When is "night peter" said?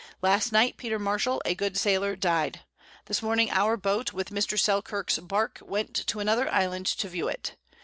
0.51-0.97